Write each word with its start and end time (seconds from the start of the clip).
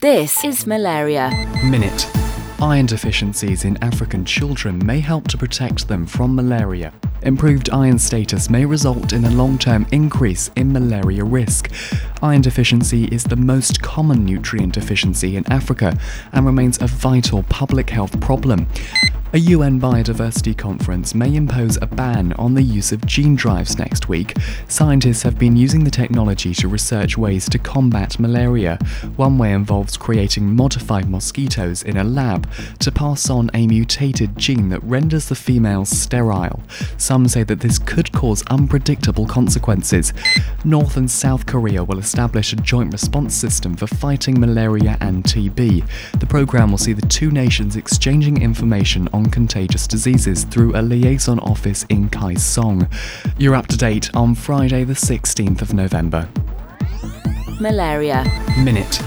This 0.00 0.42
is 0.46 0.66
malaria. 0.66 1.28
Minute. 1.62 2.10
Iron 2.58 2.86
deficiencies 2.86 3.66
in 3.66 3.76
African 3.84 4.24
children 4.24 4.80
may 4.86 4.98
help 4.98 5.28
to 5.28 5.36
protect 5.36 5.88
them 5.88 6.06
from 6.06 6.34
malaria. 6.34 6.90
Improved 7.20 7.68
iron 7.68 7.98
status 7.98 8.48
may 8.48 8.64
result 8.64 9.12
in 9.12 9.26
a 9.26 9.30
long 9.30 9.58
term 9.58 9.86
increase 9.92 10.50
in 10.56 10.72
malaria 10.72 11.22
risk. 11.22 11.70
Iron 12.22 12.40
deficiency 12.40 13.04
is 13.08 13.24
the 13.24 13.36
most 13.36 13.82
common 13.82 14.24
nutrient 14.24 14.72
deficiency 14.72 15.36
in 15.36 15.46
Africa 15.52 15.98
and 16.32 16.46
remains 16.46 16.80
a 16.80 16.86
vital 16.86 17.42
public 17.42 17.90
health 17.90 18.18
problem. 18.22 18.66
A 19.32 19.38
UN 19.38 19.80
biodiversity 19.80 20.58
conference 20.58 21.14
may 21.14 21.36
impose 21.36 21.78
a 21.80 21.86
ban 21.86 22.32
on 22.32 22.54
the 22.54 22.62
use 22.62 22.90
of 22.90 23.06
gene 23.06 23.36
drives 23.36 23.78
next 23.78 24.08
week. 24.08 24.34
Scientists 24.66 25.22
have 25.22 25.38
been 25.38 25.54
using 25.54 25.84
the 25.84 25.90
technology 25.90 26.52
to 26.54 26.66
research 26.66 27.16
ways 27.16 27.48
to 27.50 27.58
combat 27.60 28.18
malaria. 28.18 28.76
One 29.14 29.38
way 29.38 29.52
involves 29.52 29.96
creating 29.96 30.56
modified 30.56 31.08
mosquitoes 31.08 31.84
in 31.84 31.96
a 31.96 32.02
lab 32.02 32.50
to 32.80 32.90
pass 32.90 33.30
on 33.30 33.52
a 33.54 33.68
mutated 33.68 34.36
gene 34.36 34.68
that 34.70 34.82
renders 34.82 35.28
the 35.28 35.36
females 35.36 35.90
sterile. 35.90 36.60
Some 36.96 37.28
say 37.28 37.44
that 37.44 37.60
this 37.60 37.78
could 37.78 38.10
cause 38.10 38.42
unpredictable 38.48 39.26
consequences. 39.26 40.12
North 40.64 40.96
and 40.96 41.08
South 41.08 41.46
Korea 41.46 41.84
will 41.84 42.00
establish 42.00 42.52
a 42.52 42.56
joint 42.56 42.92
response 42.92 43.36
system 43.36 43.76
for 43.76 43.86
fighting 43.86 44.40
malaria 44.40 44.98
and 45.00 45.22
TB. 45.22 45.86
The 46.18 46.26
program 46.26 46.72
will 46.72 46.78
see 46.78 46.94
the 46.94 47.06
two 47.06 47.30
nations 47.30 47.76
exchanging 47.76 48.42
information 48.42 49.08
on 49.12 49.19
contagious 49.28 49.86
diseases 49.86 50.44
through 50.44 50.74
a 50.74 50.80
liaison 50.80 51.38
office 51.40 51.84
in 51.88 52.08
Kaesong. 52.08 52.88
You're 53.38 53.54
up 53.54 53.66
to 53.66 53.76
date 53.76 54.08
on 54.14 54.34
Friday, 54.34 54.84
the 54.84 54.94
16th 54.94 55.60
of 55.60 55.74
November. 55.74 56.28
Malaria. 57.60 58.24
Minute. 58.64 59.02